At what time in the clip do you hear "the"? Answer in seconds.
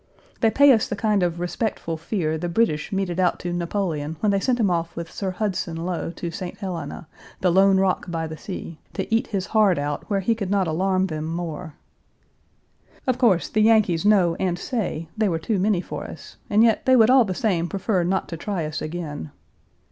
0.87-0.95, 2.35-2.49, 7.41-7.51, 8.25-8.35, 13.47-13.61, 17.23-17.35